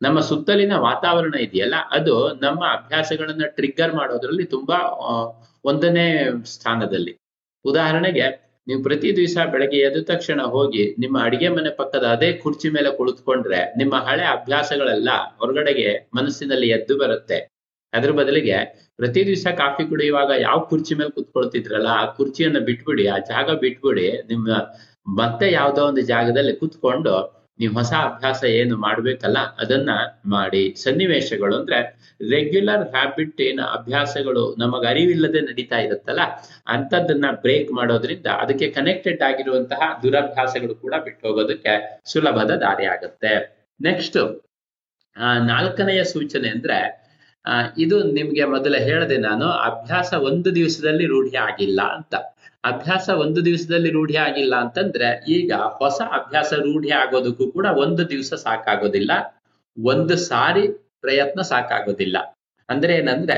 ನಮ್ಮ 0.01 0.19
ಸುತ್ತಲಿನ 0.29 0.75
ವಾತಾವರಣ 0.89 1.35
ಇದೆಯಲ್ಲ, 1.47 1.75
ಅದು 1.91 2.15
ನಮ್ಮ 2.45 2.61
ಅಭ್ಯಾಸಗಳನ್ನ 2.77 3.47
ಟ್ರಿಗ್ಗರ್ 3.57 3.93
ಮಾಡೋದ್ರಲ್ಲಿ 3.95 4.45
ತುಂಬಾ 4.55 4.77
ಒಂದನೇ 5.65 6.07
ಸ್ಥಾನದಲ್ಲಿ. 6.53 7.13
ಉದಾಹರಣೆಗೆ 7.65 8.25
ನೀವು 8.67 8.83
ಪ್ರತಿ 8.83 9.09
ದಿವಸ 9.15 9.37
ಬೆಳಗ್ಗೆ 9.51 9.77
ಎದ್ದ 9.77 9.99
ತಕ್ಷಣ 10.03 10.41
ಹೋಗಿ 10.55 10.83
ನಿಮ್ಮ 10.99 11.15
ಅಡಿಗೆ 11.23 11.49
ಮನೆ 11.49 11.69
ಪಕ್ಕದ 11.69 12.03
ಅದೇ 12.03 12.29
ಕುರ್ಚಿ 12.33 12.69
ಮೇಲೆ 12.69 12.89
ಕುಳಿತುಕೊಂಡ್ರೆ 12.97 13.61
ನಿಮ್ಮ 13.77 13.95
ಹಳೆ 14.07 14.23
ಅಭ್ಯಾಸಗಳೆಲ್ಲ 14.23 15.09
ಹೊರಗಡೆಗೆ 15.39 15.87
ಮನಸ್ಸಿನಲ್ಲಿ 16.15 16.67
ಎದ್ದು 16.69 16.95
ಬರುತ್ತೆ. 16.97 17.39
ಅದ್ರ 17.93 18.11
ಬದಲಿಗೆ 18.11 18.57
ಪ್ರತಿ 18.97 19.21
ದಿವಸ 19.25 19.47
ಕಾಫಿ 19.57 19.83
ಕುಡಿಯುವಾಗ 19.89 20.31
ಯಾವ 20.41 20.59
ಕುರ್ಚಿ 20.69 20.95
ಮೇಲೆ 20.95 21.11
ಕುತ್ಕೊಳ್ತಿದ್ರಲ್ಲ, 21.11 21.89
ಆ 22.01 22.05
ಕುರ್ಚಿಯನ್ನ 22.05 22.59
ಬಿಟ್ಬಿಡಿ, 22.59 23.07
ಆ 23.07 23.17
ಜಾಗ 23.31 23.49
ಬಿಟ್ಬಿಡಿ, 23.59 24.05
ನಿಮ್ಮ 24.29 24.47
ಮತ್ತೆ 25.17 25.51
ಯಾವ್ದೋ 25.51 25.81
ಒಂದು 25.85 26.01
ಜಾಗದಲ್ಲಿ 26.01 26.53
ಕುತ್ಕೊಂಡು 26.55 27.13
ನೀವು 27.61 27.73
ಹೊಸ 27.79 27.91
ಅಭ್ಯಾಸ 28.09 28.41
ಏನು 28.59 28.75
ಮಾಡ್ಬೇಕಲ್ಲ, 28.85 29.39
ಅದನ್ನ 29.63 29.91
ಮಾಡಿ. 30.35 30.63
ಸನ್ನಿವೇಶಗಳು 30.83 31.55
ಅಂದ್ರೆ 31.59 31.79
ರೆಗ್ಯುಲರ್ 32.33 32.83
ಹ್ಯಾಬಿಟ್ 32.93 33.41
ಏನ 33.47 33.61
ಅಭ್ಯಾಸಗಳು 33.77 34.43
ನಮಗ 34.63 34.83
ಅರಿವಿಲ್ಲದೆ 34.93 35.41
ನಡೀತಾ 35.49 35.77
ಇರುತ್ತಲ್ಲ 35.85 36.23
ಅಂತದನ್ನ 36.75 37.27
ಬ್ರೇಕ್ 37.43 37.71
ಮಾಡೋದ್ರಿಂದ 37.79 38.27
ಅದಕ್ಕೆ 38.43 38.67
ಕನೆಕ್ಟೆಡ್ 38.77 39.23
ಆಗಿರುವಂತಹ 39.29 39.81
ದುರಭ್ಯಾಸಗಳು 40.03 40.75
ಕೂಡ 40.83 40.93
ಬಿಟ್ಟು 41.07 41.25
ಹೋಗೋದಕ್ಕೆ 41.27 41.75
ಸುಲಭದ 42.13 42.55
ದಾರಿ 42.65 42.87
ಆಗುತ್ತೆ. 42.95 43.33
ನೆಕ್ಸ್ಟ್ 43.79 44.19
ನಾಲ್ಕನೆಯ 45.51 46.01
ಸೂಚನೆ 46.13 46.49
ಅಂದ್ರೆ 46.55 46.79
ಇದು 47.83 47.95
ನಿಮ್ಗೆ 48.17 48.45
ಮೊದಲೇ 48.53 48.79
ಹೇಳಿದೆ 48.89 49.15
ನಾನು, 49.29 49.47
ಅಭ್ಯಾಸ 49.69 50.09
ಒಂದು 50.29 50.49
ದಿವಸದಲ್ಲಿ 50.57 51.05
ರೂಢಿ 51.13 51.33
ಆಗಿಲ್ಲ 51.47 51.81
ಅಂತ. 51.97 52.13
ಅಭ್ಯಾಸ 52.63 53.09
ಒಂದು 53.09 53.45
ದಿವಸದಲ್ಲಿ 53.45 53.89
ರೂಢಿ 53.89 54.15
ಆಗಿಲ್ಲ 54.15 54.55
ಅಂತಂದ್ರೆ 54.55 55.23
ಈಗ 55.27 55.53
ಹೊಸ 55.53 56.01
ಅಭ್ಯಾಸ 56.01 56.53
ರೂಢಿ 56.53 56.89
ಆಗೋದಕ್ಕೂ 56.91 57.51
ಕೂಡ 57.51 57.65
ಒಂದು 57.65 58.09
ದಿವಸ 58.09 58.33
ಸಾಕಾಗೋದಿಲ್ಲ. 58.33 59.11
ಒಂದು 59.83 60.17
ಸಾರಿ 60.17 60.67
ಪ್ರಯತ್ನ 61.01 61.41
ಸಾಕಾಗೋದಿಲ್ಲ. 61.41 62.17
ಅಂದ್ರೆ 62.69 62.93
ಏನಂದ್ರೆ 62.95 63.37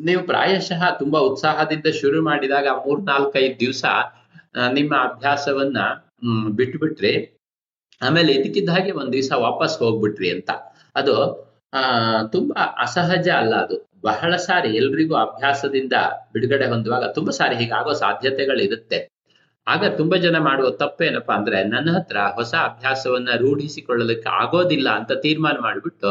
ನೀವು 0.00 0.22
ಪ್ರಾಯಶಃ 0.22 0.98
ತುಂಬಾ 0.98 1.20
ಉತ್ಸಾಹದಿಂದ 1.20 1.86
ಶುರು 2.00 2.24
ಮಾಡಿದಾಗ 2.24 2.66
ಮೂರ್ 2.68 3.02
ನಾಲ್ಕೈದು 3.04 3.60
ದಿವಸ 3.60 3.84
ನಿಮ್ಮ 4.72 4.94
ಅಭ್ಯಾಸವನ್ನ, 4.96 5.78
ಹ್ಮ್, 6.22 6.50
ಬಿಟ್ಬಿಟ್ರಿ. 6.50 7.14
ಆಮೇಲೆ 8.02 8.32
ಇದಕ್ಕಿದ್ದ 8.32 8.68
ಹಾಗೆ 8.68 8.90
ಒಂದ್ 8.90 9.12
ದಿವಸ 9.12 9.32
ವಾಪಸ್ 9.36 9.78
ಹೋಗ್ಬಿಟ್ರಿ 9.78 10.30
ಅಂತ. 10.30 10.50
ಅದು 10.94 11.14
ಆ, 11.74 11.80
ತುಂಬಾ 12.22 12.62
ಅಸಹಜ 12.78 13.28
ಅಲ್ಲ 13.28 13.54
ಅದು. 13.54 13.90
ಬಹಳ 14.02 14.36
ಸಾರಿ 14.36 14.68
ಎಲ್ರಿಗೂ 14.68 15.14
ಅಭ್ಯಾಸದಿಂದ 15.14 15.92
ಬಿಡುಗಡೆ 16.32 16.66
ಹೊಂದುವಾಗ 16.66 17.04
ತುಂಬಾ 17.14 17.30
ಸಾರಿ 17.30 17.56
ಹೀಗಾಗೋ 17.56 17.92
ಸಾಧ್ಯತೆಗಳಿರುತ್ತೆ. 17.92 19.08
ಆಗ 19.66 19.96
ತುಂಬಾ 19.96 20.16
ಜನ 20.16 20.38
ಮಾಡುವ 20.38 20.70
ತಪ್ಪೇನಪ್ಪ 20.70 21.32
ಅಂದ್ರೆ, 21.32 21.64
ನನ್ನ 21.64 21.90
ಹತ್ರ 21.90 22.16
ಹೊಸ 22.34 22.54
ಅಭ್ಯಾಸವನ್ನ 22.54 23.28
ರೂಢಿಸಿಕೊಳ್ಳಲಿಕ್ಕೆ 23.36 24.28
ಆಗೋದಿಲ್ಲ 24.28 24.90
ಅಂತ 24.90 25.12
ತೀರ್ಮಾನ 25.12 25.56
ಮಾಡಿಬಿಟ್ಟು, 25.60 26.08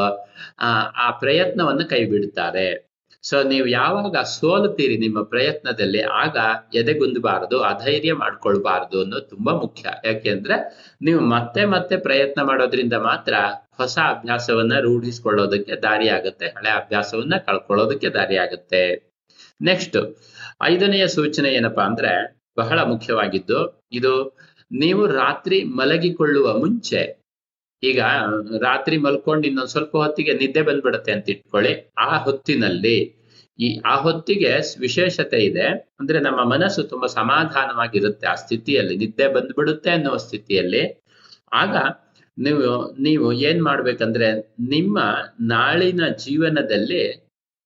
ಆ 0.59 0.69
ಆ 0.97 1.11
ಪ್ರಯತ್ನವನ್ನ 1.11 1.81
ಕೈ 1.81 2.05
ಬಿಡುತ್ತಾರೆ 2.05 2.92
ಸೊ 3.23 3.43
ನೀವು 3.43 3.67
ಯಾವಾಗ 3.67 4.15
ಸೋಲುತ್ತೀರಿ 4.33 4.97
ನಿಮ್ಮ 4.97 5.23
ಪ್ರಯತ್ನದಲ್ಲಿ, 5.23 6.01
ಆಗ 6.01 6.37
ಎದೆಗುಂದಬಾರದು, 6.73 7.61
ಅಧೈರ್ಯ 7.61 8.13
ಮಾಡ್ಕೊಳ್ಬಾರದು 8.13 9.01
ಅನ್ನೋದು 9.01 9.27
ತುಂಬಾ 9.29 9.53
ಮುಖ್ಯ. 9.53 9.83
ಯಾಕೆಂದ್ರೆ 10.05 10.55
ನೀವು 11.01 11.21
ಮತ್ತೆ 11.27 11.65
ಮತ್ತೆ 11.65 11.97
ಪ್ರಯತ್ನ 11.97 12.41
ಮಾಡೋದ್ರಿಂದ 12.41 12.93
ಮಾತ್ರ 12.93 13.33
ಹೊಸ 13.77 13.97
ಅಭ್ಯಾಸವನ್ನ 14.07 14.79
ರೂಢಿಸ್ಕೊಳ್ಳೋದಕ್ಕೆ 14.79 15.75
ದಾರಿ 15.81 16.09
ಆಗುತ್ತೆ, 16.09 16.47
ಹಳೆ 16.47 16.71
ಅಭ್ಯಾಸವನ್ನ 16.71 17.37
ಕಳ್ಕೊಳ್ಳೋದಕ್ಕೆ 17.37 18.09
ದಾರಿ 18.09 18.37
ಆಗುತ್ತೆ. 18.37 18.83
ನೆಕ್ಸ್ಟ್, 19.61 19.97
ಐದನೆಯ 20.63 21.07
ಸೂಚನೆ 21.07 21.49
ಏನಪ್ಪಾ 21.53 21.83
ಅಂದ್ರೆ 21.85 22.11
ಬಹಳ 22.57 22.79
ಮುಖ್ಯವಾಗಿದ್ದು, 22.83 23.59
ಇದು 23.91 24.13
ನೀವು 24.71 25.07
ರಾತ್ರಿ 25.07 25.63
ಮಲಗಿಕೊಳ್ಳುವ 25.63 26.47
ಮುಂಚೆ 26.59 27.01
ಈಗ 27.83 27.99
ರಾತ್ರಿ 28.61 28.97
ಮಲ್ಕೊಂಡು 28.97 29.47
ಇನ್ನೊಂದ್ 29.47 29.69
ಸ್ವಲ್ಪ 29.69 29.97
ಹೊತ್ತಿಗೆ 29.97 30.33
ನಿದ್ದೆ 30.33 30.61
ಬಂದ್ಬಿಡತ್ತೆ 30.61 31.11
ಅಂತ 31.11 31.29
ಇಟ್ಕೊಳ್ಳಿ. 31.29 31.91
ಆ 31.97 32.17
ಹೊತ್ತಿನಲ್ಲಿ 32.17 33.15
ಈ, 33.59 33.79
ಆ 33.85 33.95
ಹೊತ್ತಿಗೆ 33.95 34.79
ವಿಶೇಷತೆ 34.79 35.37
ಇದೆ. 35.37 35.95
ಅಂದ್ರೆ 35.99 36.19
ನಮ್ಮ 36.19 36.43
ಮನಸ್ಸು 36.43 36.83
ತುಂಬಾ 36.83 37.07
ಸಮಾಧಾನವಾಗಿರುತ್ತೆ 37.07 38.27
ಆ 38.27 38.35
ಸ್ಥಿತಿಯಲ್ಲಿ. 38.35 38.97
ನಿದ್ದೆ 38.97 39.27
ಬಂದ್ಬಿಡುತ್ತೆ 39.27 39.89
ಅನ್ನುವ 39.89 40.17
ಸ್ಥಿತಿಯಲ್ಲಿ. 40.17 41.03
ಆಗ 41.53 41.75
ನೀವು 42.37 42.95
ನೀವು 42.99 43.33
ಏನ್ 43.33 43.63
ಮಾಡ್ಬೇಕಂದ್ರೆ 43.63 44.27
ನಿಮ್ಮ 44.59 44.99
ನಾಳಿನ 45.41 46.01
ಜೀವನದಲ್ಲಿ 46.07 47.22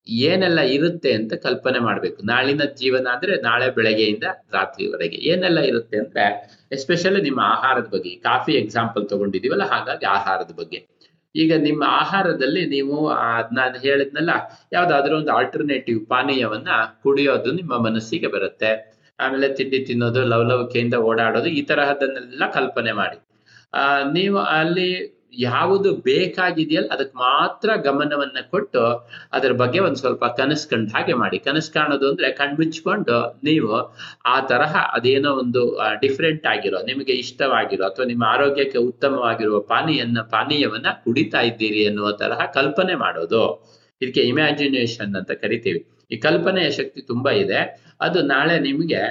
ಏನೆಲ್ಲ 0.08 0.60
ಇರುತ್ತೆ 0.60 1.12
ಅಂತ 1.12 1.34
ಕಲ್ಪನೆ 1.34 1.80
ಮಾಡ್ಬೇಕು. 1.80 2.24
ನಾಳಿನ 2.24 2.62
ಜೀವನ 2.64 3.08
ಅಂದ್ರೆ 3.14 3.42
ನಾಳೆ 3.42 3.70
ಬೆಳಗ್ಗೆಯಿಂದ 3.70 4.24
ರಾತ್ರಿವರೆಗೆ. 4.54 5.16
ಏನೆಲ್ಲ 5.16 5.60
ಇರುತ್ತೆ 5.60 5.98
ಅಂದ್ರೆ 5.98 6.58
ಎಸ್ಪೆಷಲಿ 6.72 7.22
ನಿಮ್ಮ 7.22 7.40
ಆಹಾರದ 7.40 7.88
ಬಗ್ಗೆ. 7.92 8.10
ಕಾಫಿ 8.10 8.52
ಎಕ್ಸಾಂಪಲ್ 8.52 9.10
ತಗೊಂಡಿದೀವಲ್ಲ 9.10 9.64
ಹಾಗಾಗಿ 9.64 10.06
ಆಹಾರದ 10.06 10.52
ಬಗ್ಗೆ. 10.56 10.88
ಈಗ 11.36 11.54
ನಿಮ್ಮ 11.56 11.84
ಆಹಾರದಲ್ಲಿ 11.88 12.66
ನೀವು 12.66 13.12
ನಾನು 13.52 13.80
ಹೇಳಿದ್ನಲ್ಲ, 13.80 14.30
ಯಾವ್ದಾದ್ರೂ 14.74 15.18
ಒಂದು 15.18 15.32
ಆಲ್ಟರ್ನೇಟಿವ್ 15.32 16.06
ಪಾನೀಯವನ್ನ 16.06 16.68
ಕುಡಿಯೋದು 17.04 17.52
ನಿಮ್ಮ 17.52 17.78
ಮನಸ್ಸಿಗೆ 17.78 18.28
ಬರುತ್ತೆ. 18.28 18.98
ಆಮೇಲೆ 19.20 19.54
ತಿಂಡಿ 19.54 19.80
ತಿನ್ನೋದು 19.80 20.24
ಲವಲವಿಕೆಯಿಂದ 20.24 20.94
ಓಡಾಡೋದು, 20.94 21.46
ಈ 21.46 21.62
ತರಹದನ್ನೆಲ್ಲ 21.62 22.52
ಕಲ್ಪನೆ 22.52 22.92
ಮಾಡಿ. 22.92 23.22
ಆ, 23.74 24.12
ನೀವು 24.12 24.38
ಅಲ್ಲಿ 24.38 25.17
ಯಾವುದು 25.34 25.96
ಬೇಕಾಗಿದೆಯಲ್ಲ 25.96 26.88
ಅದಕ್ಕೆ 26.92 27.18
ಮಾತ್ರ 27.18 27.70
ಗಮನವನ್ನ 27.76 28.38
ಕೊಟ್ಟು 28.50 29.10
ಅದರ 29.32 29.52
ಬಗ್ಗೆ 29.52 29.80
ಒಂದ್ 29.80 29.96
ಸ್ವಲ್ಪ 29.96 30.26
ಕನಸು 30.26 30.70
ಕಂಡ 30.70 30.90
ಹಾಗೆ 30.96 31.14
ಮಾಡಿ. 31.14 31.40
ಕನಸು 31.40 31.74
ಕಾಣೋದು 31.74 32.10
ಅಂದ್ರೆ 32.10 32.32
ಕಣ್ಮುಚ್ಕೊಂಡು 32.32 33.40
ನೀವು 33.44 33.96
ಆ 34.26 34.40
ತರಹ 34.40 34.76
ಅದೇನೋ 34.94 35.34
ಒಂದು 35.34 35.80
ಡಿಫ್ರೆಂಟ್ 36.02 36.48
ಆಗಿರೋ, 36.48 36.78
ನಿಮಗೆ 36.86 37.14
ಇಷ್ಟವಾಗಿರೋ 37.14 37.84
ಅಥವಾ 37.86 38.06
ನಿಮ್ಮ 38.06 38.24
ಆರೋಗ್ಯಕ್ಕೆ 38.24 38.78
ಉತ್ತಮವಾಗಿರುವ 38.78 39.60
ಪಾನೀಯನ್ನ, 39.60 40.22
ಪಾನೀಯವನ್ನ 40.22 40.86
ಕುಡಿತಾ 41.04 41.42
ಇದ್ದೀರಿ 41.42 41.88
ಅನ್ನುವ 41.88 42.12
ತರಹ 42.12 42.46
ಕಲ್ಪನೆ 42.54 42.96
ಮಾಡೋದು. 42.96 43.66
ಇದಕ್ಕೆ 44.02 44.22
ಇಮ್ಯಾಜಿನೇಷನ್ 44.22 45.16
ಅಂತ 45.16 45.32
ಕರಿತೀವಿ. 45.32 45.88
ಈ 46.12 46.18
ಕಲ್ಪನೆಯ 46.18 46.72
ಶಕ್ತಿ 46.72 47.02
ತುಂಬಾ 47.02 47.32
ಇದೆ. 47.32 47.88
ಅದು 48.02 48.22
ನಾಳೆ 48.22 48.60
ನಿಮಗೆ 48.60 49.02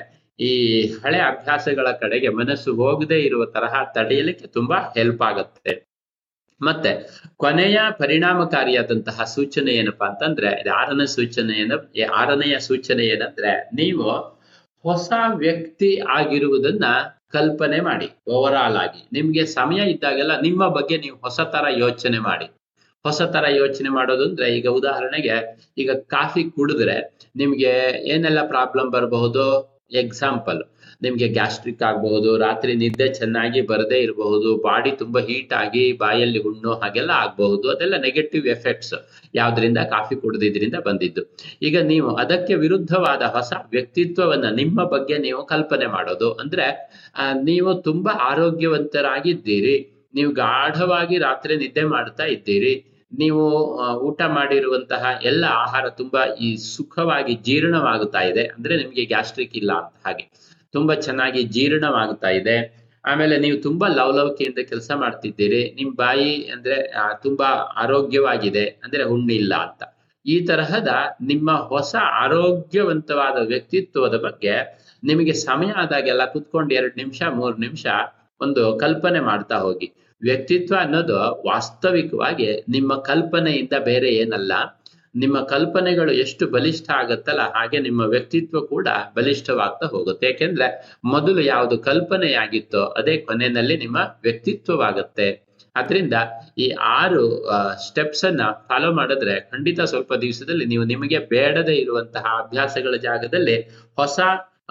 ಈ 0.40 0.82
ಹಳೆ 0.82 1.18
ಅಭ್ಯಾಸಗಳ 1.18 1.90
ಕಡೆಗೆ 1.90 2.28
ಮನಸ್ಸು 2.28 2.74
ಹೋಗದೆ 2.74 3.20
ಇರುವ 3.20 3.44
ತರಹ 3.44 3.74
ತಡೆಯಲಿಕ್ಕೆ 3.94 4.46
ತುಂಬಾ 4.46 4.76
ಹೆಲ್ಪ್ 4.76 5.22
ಆಗುತ್ತೆ. 5.22 5.95
ಮತ್ತೆ 6.60 6.90
ಕೊನೆಯ 7.36 7.78
ಪರಿಣಾಮಕಾರಿಯಾದಂತಹ 7.98 9.24
ಸೂಚನೆ 9.24 9.72
ಏನಪ್ಪಾ 9.72 10.06
ಅಂತಂದ್ರೆ 10.06 10.68
ಆರನೇ 10.70 11.06
ಸೂಚನೆ 11.06 11.54
ಏನ 11.58 11.72
ಆರನೆಯ 12.14 12.58
ಸೂಚನೆ 12.58 13.04
ಏನಂದ್ರೆ, 13.04 13.70
ನೀವು 13.74 14.06
ಹೊಸ 14.84 15.12
ವ್ಯಕ್ತಿ 15.34 16.00
ಆಗಿರುವುದನ್ನ 16.08 16.84
ಕಲ್ಪನೆ 17.32 17.80
ಮಾಡಿ 17.80 18.08
ಓವರ್ 18.28 18.54
ಆಲ್ 18.54 18.76
ಆಗಿ. 18.76 19.08
ನಿಮ್ಗೆ 19.12 19.46
ಸಮಯ 19.46 19.90
ಇದ್ದಾಗೆಲ್ಲ 19.90 20.40
ನಿಮ್ಮ 20.40 20.68
ಬಗ್ಗೆ 20.68 20.98
ನೀವು 20.98 21.16
ಹೊಸ 21.16 21.40
ತರ 21.40 21.64
ಯೋಚನೆ 21.78 22.18
ಮಾಡಿ. 22.18 22.46
ಹೊಸ 23.04 23.22
ತರ 23.22 23.44
ಯೋಚನೆ 23.56 23.88
ಮಾಡೋದು 23.88 24.24
ಅಂದ್ರೆ 24.24 24.46
ಈಗ 24.56 24.68
ಉದಾಹರಣೆಗೆ, 24.68 25.36
ಈಗ 25.78 25.90
ಕಾಫಿ 25.92 26.44
ಕುಡಿದ್ರೆ 26.50 26.96
ನಿಮ್ಗೆ 27.36 27.72
ಏನೆಲ್ಲ 28.08 28.46
ಪ್ರಾಬ್ಲಮ್ 28.46 28.90
ಬರಬಹುದು? 28.90 29.44
ಎಕ್ಸಾಂಪಲ್ 29.92 30.60
ನಿಮ್ಗೆ 31.02 31.26
ಗ್ಯಾಸ್ಟ್ರಿಕ್ 31.36 31.82
ಆಗಬಹುದು, 31.88 32.30
ರಾತ್ರಿ 32.44 32.72
ನಿದ್ದೆ 32.82 33.06
ಚೆನ್ನಾಗಿ 33.18 33.60
ಬರದೇ 33.70 33.98
ಇರಬಹುದು, 34.04 34.50
ಬಾಡಿ 34.66 34.90
ತುಂಬಾ 35.02 35.20
ಹೀಟ್ 35.28 35.52
ಆಗಿ 35.62 35.84
ಬಾಯಲ್ಲಿ 36.02 36.40
ಹುಣ್ಣು 36.46 36.72
ಹಾಗೆಲ್ಲ 36.82 37.12
ಆಗಬಹುದು, 37.24 37.66
ಅದೆಲ್ಲ 37.74 37.96
ನೆಗೆಟಿವ್ 38.06 38.46
ಎಫೆಕ್ಟ್ಸ್ 38.56 38.94
ಯಾವ್ದ್ರಿಂದ 39.40 39.80
ಕಾಫಿ 39.94 40.16
ಕುಡಿದಿದ್ರಿಂದ 40.22 40.78
ಬಂದಿದ್ದು. 40.88 41.24
ಈಗ 41.68 41.76
ನೀವು 41.92 42.10
ಅದಕ್ಕೆ 42.24 42.54
ವಿರುದ್ಧವಾದ 42.64 43.22
ಹೊಸ 43.36 43.52
ವ್ಯಕ್ತಿತ್ವವನ್ನ 43.74 44.50
ನಿಮ್ಮ 44.60 44.84
ಬಗ್ಗೆ 44.94 45.18
ನೀವು 45.26 45.42
ಕಲ್ಪನೆ 45.52 45.88
ಮಾಡೋದು. 45.96 46.30
ಅಂದ್ರೆ 46.42 46.66
ನೀವು 47.50 47.70
ತುಂಬಾ 47.88 48.14
ಆರೋಗ್ಯವಂತರಾಗಿದ್ದೀರಿ, 48.30 49.76
ನೀವು 50.14 50.30
ಗಾಢವಾಗಿ 50.42 51.16
ರಾತ್ರಿ 51.18 51.54
ನಿದ್ದೆ 51.62 51.86
ಮಾಡ್ತಾ 51.94 52.26
ಇದ್ದೀರಿ, 52.36 52.74
ನೀವು 53.12 53.42
ಊಟ 54.06 54.20
ಮಾಡಿರುವಂತಹ 54.36 55.04
ಎಲ್ಲ 55.30 55.44
ಆಹಾರ 55.64 55.86
ತುಂಬಾ 56.00 56.22
ಈ 56.46 56.48
ಸುಖವಾಗಿ 56.74 57.34
ಜೀರ್ಣವಾಗುತ್ತಾ 57.48 58.22
ಇದೆ, 58.30 58.44
ಅಂದ್ರೆ 58.56 58.76
ನಿಮ್ಗೆ 58.82 59.04
ಗ್ಯಾಸ್ಟ್ರಿಕ್ 59.12 59.54
ಇಲ್ಲ 59.60 59.72
ಅಂತ 59.82 59.94
ಹಾಗೆ. 60.06 60.24
ತುಂಬಾ 60.76 60.94
ಚೆನ್ನಾಗಿ 61.06 61.42
ಜೀರ್ಣವಾಗ್ತಾ 61.54 62.30
ಇದೆ. 62.40 62.56
ಆಮೇಲೆ 63.04 63.34
ನೀವು 63.44 63.56
ತುಂಬಾ 63.62 63.86
ಲವಲವಿಕೆಯಿಂದ 63.98 64.60
ಕೆಲಸ 64.68 64.90
ಮಾಡ್ತಿದ್ದೀರಿ. 64.94 65.60
ನಿಮ್ 65.78 65.92
ಬಾಯಿ 65.96 66.32
ಅಂದ್ರೆ 66.52 66.76
ತುಂಬಾ 67.22 67.48
ಆರೋಗ್ಯವಾಗಿದೆ 67.82 68.64
ಅಂದ್ರೆ 68.84 69.02
ಹುಣ್ಣಿಲ್ಲ 69.02 69.54
ಅಂತ. 69.66 69.82
ಈ 70.26 70.36
ತರಹದ 70.46 70.92
ನಿಮ್ಮ 71.22 71.50
ಹೊಸ 71.72 71.94
ಆರೋಗ್ಯವಂತವಾದ 72.24 73.38
ವ್ಯಕ್ತಿತ್ವದ 73.46 74.16
ಬಗ್ಗೆ 74.26 74.54
ನಿಮಗೆ 75.04 75.34
ಸಮಯ 75.46 75.70
ಆದಾಗೆಲ್ಲ 75.76 76.24
ಕುತ್ಕೊಂಡು 76.24 76.72
ಎರಡ್ 76.74 76.96
ನಿಮಿಷ, 76.96 77.20
ಮೂರ್ 77.38 77.56
ನಿಮಿಷ 77.60 77.86
ಒಂದು 78.40 78.62
ಕಲ್ಪನೆ 78.80 79.20
ಮಾಡ್ತಾ 79.20 79.56
ಹೋಗಿ. 79.56 79.88
ವ್ಯಕ್ತಿತ್ವ 80.22 80.74
ಅನ್ನೋದು 80.80 81.16
ವಾಸ್ತವಿಕವಾಗಿ 81.46 82.48
ನಿಮ್ಮ 82.68 82.92
ಕಲ್ಪನೆಯಿಂದ 83.08 83.74
ಬೇರೆ 83.84 84.10
ಏನಲ್ಲ. 84.14 84.52
ನಿಮ್ಮ 85.22 85.36
ಕಲ್ಪನೆಗಳು 85.52 86.12
ಎಷ್ಟು 86.24 86.44
ಬಲಿಷ್ಠ 86.54 86.86
ಆಗತ್ತಲ್ಲ, 87.00 87.42
ಹಾಗೆ 87.56 87.78
ನಿಮ್ಮ 87.86 88.02
ವ್ಯಕ್ತಿತ್ವ 88.14 88.60
ಕೂಡ 88.72 88.88
ಬಲಿಷ್ಠವಾಗ್ತಾ 89.16 89.86
ಹೋಗುತ್ತೆ. 89.94 90.24
ಯಾಕೆಂದ್ರೆ 90.30 90.66
ಮೊದಲು 91.14 91.42
ಯಾವುದು 91.52 91.76
ಕಲ್ಪನೆಯಾಗಿತ್ತೋ 91.88 92.82
ಅದೇ 93.00 93.16
ಕೊನೆಯಲ್ಲಿ 93.28 93.76
ನಿಮ್ಮ 93.84 93.98
ವ್ಯಕ್ತಿತ್ವವಾಗುತ್ತೆ. 94.26 95.28
ಅದರಿಂದ 95.76 96.16
ಈ 96.64 96.66
ಆರು 96.98 97.22
ಸ್ಟೆಪ್ಸ್ 97.86 98.24
ಅನ್ನ 98.28 98.42
ಫಾಲೋ 98.68 98.90
ಮಾಡಿದ್ರೆ 98.92 99.34
ಖಂಡಿತ 99.52 99.80
ಸ್ವಲ್ಪ 99.92 100.12
ದಿವಸದಲ್ಲಿ 100.24 100.66
ನೀವು 100.72 100.84
ನಿಮಗೆ 100.92 101.18
ಬೇಡದೇ 101.32 101.74
ಇರುವಂತಹ 101.84 102.24
ಅಭ್ಯಾಸಗಳ 102.42 102.94
ಜಾಗದಲ್ಲಿ 103.08 103.56
ಹೊಸ 103.98 104.18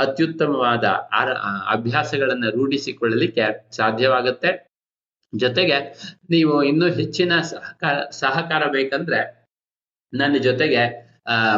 ಅತ್ಯುತ್ತಮವಾದ 0.05 0.85
ಆರ 1.19 1.29
ಅಭ್ಯಾಸಗಳನ್ನ 1.75 2.47
ರೂಢಿಸಿಕೊಳ್ಳಲಿಕ್ಕೆ 2.55 3.45
ಸಾಧ್ಯವಾಗುತ್ತೆ. 3.77 4.51
ಜೊತೆಗೆ 5.33 5.77
ನೀವು 6.33 6.55
ಇನ್ನೂ 6.63 6.87
ಹೆಚ್ಚಿನ 6.99 7.33
ಸಹಕಾರ 7.51 7.95
ಸಹಕಾರ 8.21 8.63
ಬೇಕಂದ್ರೆ 8.77 9.19
ನನ್ನ 10.13 10.35
ಜೊತೆಗೆ 10.47 10.83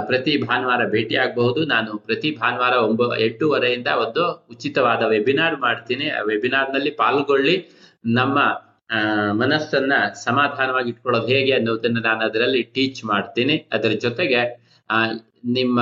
ಪ್ರತಿ 0.09 0.33
ಭಾನುವಾರ 0.47 0.81
ಭೇಟಿ 0.93 1.15
ಆಗಬಹುದು 1.23 1.61
ನಾನು 1.71 1.91
ಪ್ರತಿ 2.07 2.29
ಭಾನುವಾರ 2.41 2.75
ಒಂಬ, 2.87 3.01
ಎಂಟೂವರೆಯಿಂದ 3.25 3.89
ಒಂದು 4.03 4.23
ಉಚಿತವಾದ 4.53 5.01
ವೆಬಿನಾರ್ 5.13 5.57
ಮಾಡ್ತೀನಿ. 5.65 6.05
ಆ 6.17 6.21
ವೆಬಿನಾರ್ನಲ್ಲಿ 6.31 6.91
ಪಾಲ್ಗೊಳ್ಳಿ. 7.01 7.55
ನಮ್ಮ 8.19 8.37
ಮನಸ್ಸನ್ನ 9.41 9.93
ಸಮಾಧಾನವಾಗಿ 10.27 10.89
ಇಟ್ಕೊಳ್ಳೋದು 10.93 11.27
ಹೇಗೆ 11.33 11.53
ಅನ್ನೋದನ್ನ 11.57 12.01
ನಾನು 12.09 12.21
ಅದರಲ್ಲಿ 12.29 12.61
ಟೀಚ್ 12.75 13.01
ಮಾಡ್ತೀನಿ. 13.11 13.57
ಅದರ 13.75 13.91
ಜೊತೆಗೆ 14.05 14.41
ನಿಮ್ಮ 15.57 15.79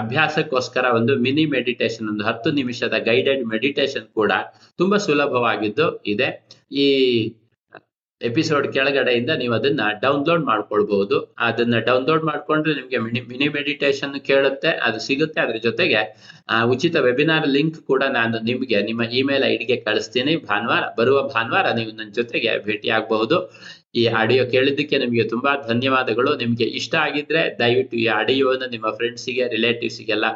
ಅಭ್ಯಾಸಕ್ಕೋಸ್ಕರ 0.00 0.84
ಒಂದು 0.98 1.12
ಮಿನಿ 1.26 1.44
ಮೆಡಿಟೇಷನ್, 1.56 2.06
ಒಂದು 2.12 2.24
ಹತ್ತು 2.24 2.48
ನಿಮಿಷದ 2.50 2.96
ಗೈಡೆಡ್ 3.10 3.42
ಮೆಡಿಟೇಷನ್ 3.52 4.06
ಕೂಡ 4.18 4.32
ತುಂಬಾ 4.80 4.96
ಸುಲಭವಾಗಿದ್ದು 5.06 5.86
ಇದೆ. 6.14 6.28
ಈ 6.84 6.86
ಎಪಿಸೋಡ್ 8.20 8.66
ಕೆಳಗಡೆಯಿಂದ 8.74 9.32
ನೀವು 9.40 9.54
ಅದನ್ನ 9.58 9.82
ಡೌನ್ಲೋಡ್ 10.04 10.44
ಮಾಡ್ಕೊಳ್ಬಹುದು. 10.48 11.16
ಅದನ್ನ 11.48 11.76
ಡೌನ್ಲೋಡ್ 11.88 12.24
ಮಾಡ್ಕೊಂಡ್ರೆ 12.30 12.72
ನಿಮ್ಗೆ 12.78 12.98
ಮಿನಿ 13.04 13.20
ಮಿನಿ 13.30 13.48
ಮೆಡಿಟೇಷನ್ 13.56 14.14
ಕೇಳುತ್ತೆ, 14.28 14.70
ಅದು 14.86 14.98
ಸಿಗುತ್ತೆ. 15.06 15.38
ಅದ್ರ 15.44 15.58
ಜೊತೆಗೆ 15.66 16.00
ಉಚಿತ 16.72 16.96
ವೆಬಿನಾರ್ 17.06 17.46
ಲಿಂಕ್ 17.56 17.78
ಕೂಡ 17.90 18.02
ನಾನು 18.18 18.38
ನಿಮ್ಗೆ 18.48 18.80
ನಿಮ್ಮ 18.88 19.02
ಇಮೇಲ್ 19.20 19.44
ಐಡಿಗೆ 19.52 19.76
ಕಳಿಸ್ತೀನಿ. 19.88 20.34
ಭಾನುವಾರ, 20.50 20.84
ಬರುವ 20.98 21.20
ಭಾನುವಾರ 21.34 21.66
ನೀವು 21.78 21.92
ನನ್ನ 22.00 22.10
ಜೊತೆಗೆ 22.20 22.52
ಭೇಟಿ 22.66 22.90
ಆಗಬಹುದು 22.98 23.38
ಈ 24.00 24.02
ಆಡಿಯೋ 24.20 24.42
ಕೇಳಿದ್ದಕ್ಕೆ 24.54 24.96
ನಿಮಗೆ 25.04 25.24
ತುಂಬಾ 25.34 25.52
ಧನ್ಯವಾದಗಳು. 25.70 26.32
ನಿಮ್ಗೆ 26.42 26.66
ಇಷ್ಟ 26.80 26.94
ಆಗಿದ್ರೆ 27.06 27.42
ದಯವಿಟ್ಟು 27.62 27.96
ಈ 28.04 28.06
ಆಡಿಯೋನ 28.20 28.64
ನಿಮ್ಮ 28.74 28.88
ಫ್ರೆಂಡ್ಸಿಗೆ 28.98 29.44
ರಿಲೇಟಿವ್ಸ್ಗೆಲ್ಲ 29.56 30.26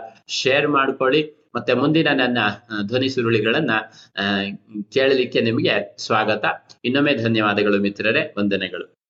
ಶೇರ್ 0.40 0.68
ಮಾಡ್ಕೊಳ್ಳಿ. 0.78 1.22
ಮತ್ತೆ 1.54 1.74
ಮುಂದಿನ 1.74 2.08
ನನ್ನ 2.12 2.38
ಧ್ವನಿ 2.86 3.08
ಸುರುಳಿಗಳನ್ನ 3.08 3.70
ಕೇಳಲಿಕ್ಕೆ 4.92 5.40
ನಿಮಗೆ 5.40 5.96
ಸ್ವಾಗತ. 5.98 6.44
ಇನ್ನೊಮ್ಮೆ 6.84 7.14
ಧನ್ಯವಾದಗಳು 7.14 7.80
ಮಿತ್ರರೇ. 7.80 8.34
ವಂದನೆಗಳು. 8.38 9.01